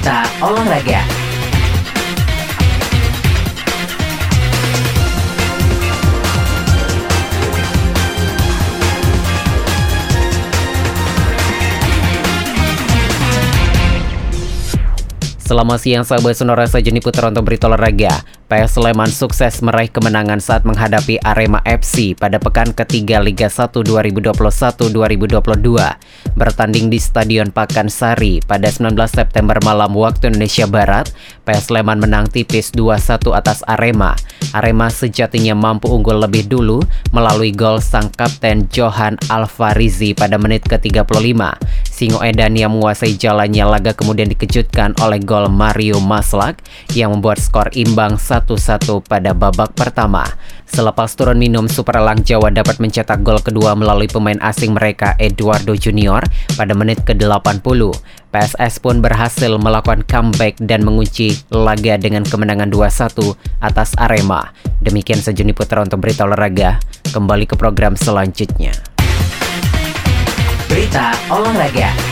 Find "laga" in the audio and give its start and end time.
43.68-43.92, 61.52-62.00